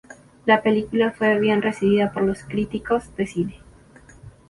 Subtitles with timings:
[0.47, 3.59] La película fue bien recibida por los críticos de cine.